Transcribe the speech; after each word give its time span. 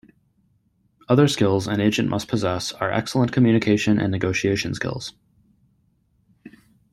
Other 1.07 1.27
skills 1.27 1.67
an 1.67 1.79
agent 1.79 2.09
must 2.09 2.27
possess 2.27 2.71
are 2.71 2.89
excellent 2.91 3.31
communication 3.31 3.99
and 3.99 4.09
negotiation 4.11 4.73
skills. 4.73 5.13